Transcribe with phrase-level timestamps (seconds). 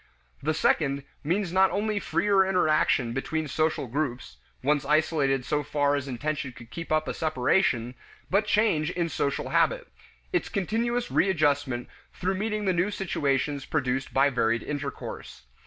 [0.41, 6.07] The second means not only freer interaction between social groups (once isolated so far as
[6.07, 7.93] intention could keep up a separation)
[8.27, 9.87] but change in social habit
[10.33, 15.43] its continuous readjustment through meeting the new situations produced by varied intercourse.